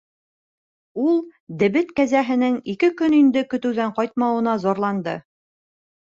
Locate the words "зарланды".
4.65-5.13